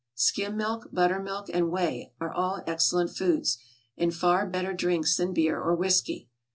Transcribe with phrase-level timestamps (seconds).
[0.15, 3.59] Skim milk, butter milk, and whey, are all excellent foods,
[3.95, 6.27] and far better drinks than beer or whiskey.